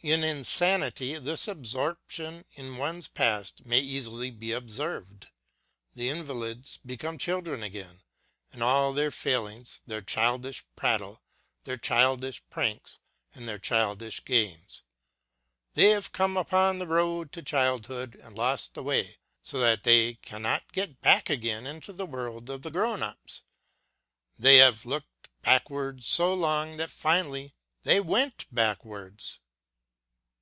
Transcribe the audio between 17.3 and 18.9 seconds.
to childhood and lost the